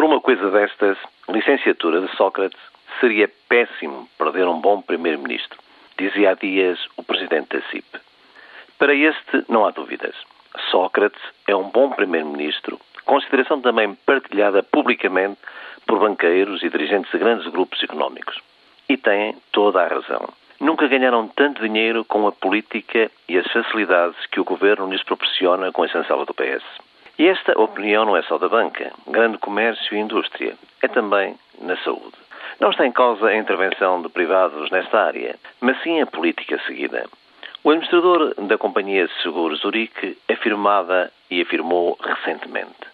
Por 0.00 0.06
uma 0.06 0.18
coisa 0.18 0.50
destas, 0.50 0.96
licenciatura 1.28 2.00
de 2.00 2.16
Sócrates 2.16 2.58
seria 3.00 3.30
péssimo 3.50 4.08
perder 4.16 4.48
um 4.48 4.58
bom 4.58 4.80
primeiro-ministro, 4.80 5.58
dizia 5.98 6.30
há 6.30 6.34
dias 6.34 6.78
o 6.96 7.02
presidente 7.02 7.54
da 7.54 7.62
CIP. 7.68 7.84
Para 8.78 8.94
este, 8.94 9.44
não 9.46 9.66
há 9.66 9.70
dúvidas. 9.70 10.14
Sócrates 10.70 11.20
é 11.46 11.54
um 11.54 11.68
bom 11.68 11.90
primeiro-ministro, 11.90 12.80
consideração 13.04 13.60
também 13.60 13.94
partilhada 14.06 14.62
publicamente 14.62 15.38
por 15.86 15.98
banqueiros 15.98 16.62
e 16.62 16.70
dirigentes 16.70 17.12
de 17.12 17.18
grandes 17.18 17.46
grupos 17.48 17.82
económicos. 17.82 18.40
E 18.88 18.96
têm 18.96 19.36
toda 19.52 19.82
a 19.82 19.86
razão. 19.86 20.30
Nunca 20.58 20.88
ganharam 20.88 21.28
tanto 21.28 21.60
dinheiro 21.60 22.06
com 22.06 22.26
a 22.26 22.32
política 22.32 23.10
e 23.28 23.36
as 23.36 23.46
facilidades 23.52 24.16
que 24.32 24.40
o 24.40 24.44
governo 24.44 24.90
lhes 24.90 25.02
proporciona 25.02 25.70
com 25.70 25.82
a 25.82 25.88
chancela 25.88 26.24
do 26.24 26.32
PS. 26.32 26.64
E 27.20 27.28
esta 27.28 27.52
opinião 27.60 28.06
não 28.06 28.16
é 28.16 28.22
só 28.22 28.38
da 28.38 28.48
banca, 28.48 28.94
grande 29.06 29.36
comércio 29.36 29.94
e 29.94 30.00
indústria, 30.00 30.54
é 30.80 30.88
também 30.88 31.36
na 31.60 31.76
saúde. 31.84 32.16
Não 32.58 32.70
está 32.70 32.86
em 32.86 32.92
causa 32.92 33.26
a 33.26 33.36
intervenção 33.36 34.00
de 34.00 34.08
privados 34.08 34.70
nesta 34.70 35.02
área, 35.02 35.36
mas 35.60 35.78
sim 35.82 36.00
a 36.00 36.06
política 36.06 36.58
seguida. 36.66 37.06
O 37.62 37.68
administrador 37.68 38.34
da 38.46 38.56
companhia 38.56 39.06
de 39.06 39.22
seguros 39.22 39.60
Zurique 39.60 40.16
afirmava 40.30 41.10
e 41.30 41.42
afirmou 41.42 41.98
recentemente: 42.02 42.88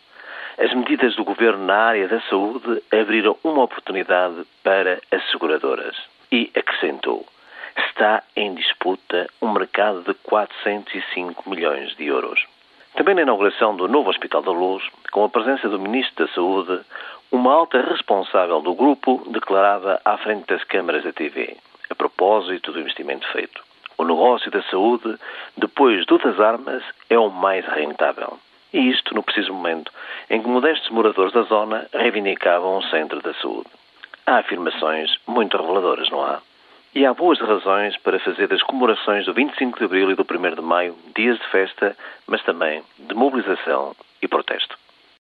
as 0.59 0.75
medidas 0.75 1.15
do 1.15 1.23
governo 1.23 1.65
na 1.65 1.77
área 1.77 2.09
da 2.09 2.21
saúde 2.23 2.83
abriram 2.91 3.39
uma 3.45 3.63
oportunidade 3.63 4.43
para 4.65 5.01
as 5.13 5.25
seguradoras. 5.31 5.97
E 6.33 6.51
acrescentou: 6.53 7.25
está 7.77 8.25
em 8.35 8.57
disputa 8.57 9.29
um 9.41 9.53
mercado 9.53 10.03
de 10.03 10.15
405 10.15 11.49
milhões 11.49 11.95
de 11.95 12.07
euros. 12.07 12.45
Também 12.97 13.15
na 13.15 13.23
inauguração 13.23 13.77
do 13.77 13.87
novo 13.87 14.09
Hospital 14.09 14.41
da 14.41 14.51
Luz, 14.51 14.83
com 15.13 15.23
a 15.23 15.29
presença 15.29 15.69
do 15.69 15.79
Ministro 15.79 16.27
da 16.27 16.33
Saúde, 16.33 16.81
uma 17.31 17.53
alta 17.53 17.79
responsável 17.83 18.63
do 18.63 18.75
grupo 18.75 19.23
declarava 19.29 20.01
à 20.03 20.17
frente 20.17 20.47
das 20.47 20.65
câmaras 20.65 21.05
da 21.05 21.13
TV, 21.13 21.59
a 21.91 21.95
propósito 21.95 22.73
do 22.73 22.81
investimento 22.81 23.31
feito. 23.33 23.63
O 23.99 24.05
negócio 24.05 24.51
da 24.51 24.63
saúde, 24.63 25.15
depois 25.59 26.07
do 26.07 26.17
das 26.17 26.41
armas, 26.41 26.83
é 27.11 27.19
o 27.19 27.29
mais 27.29 27.67
rentável. 27.67 28.39
E 28.73 28.89
isto 28.89 29.15
no 29.15 29.23
preciso 29.23 29.53
momento 29.53 29.93
em 30.31 30.41
que 30.41 30.49
modestos 30.49 30.89
moradores 30.89 31.35
da 31.35 31.43
zona 31.43 31.87
reivindicavam 31.93 32.79
um 32.79 32.83
centro 32.83 33.21
da 33.21 33.35
saúde. 33.35 33.69
Há 34.27 34.39
afirmações 34.39 35.15
muito 35.27 35.55
reveladoras, 35.59 36.09
não 36.09 36.25
há? 36.25 36.41
E 36.97 37.05
há 37.05 37.13
boas 37.13 37.39
razões 37.39 37.95
para 37.99 38.19
fazer 38.19 38.49
das 38.49 38.63
comemorações 38.63 39.27
do 39.27 39.35
25 39.35 39.79
de 39.79 39.85
Abril 39.85 40.11
e 40.11 40.15
do 40.15 40.23
1 40.23 40.55
de 40.55 40.63
Maio 40.63 40.97
dias 41.15 41.39
de 41.39 41.47
festa, 41.49 41.95
mas 42.27 42.43
também 42.43 42.83
de 42.99 43.15
mobilização 43.15 43.95
e 44.23 44.27
protesto. 44.27 44.79